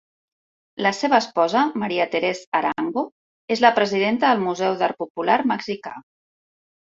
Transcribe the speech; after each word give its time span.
La 0.85 0.91
seva 0.99 1.17
esposa, 1.23 1.65
Marie-Therese 1.81 2.47
Arango, 2.59 3.03
es 3.55 3.61
la 3.65 3.73
presidenta 3.77 4.31
del 4.31 4.41
Museu 4.49 4.75
d'Art 4.79 4.99
Popular 5.03 5.39
Mexicà. 5.55 5.93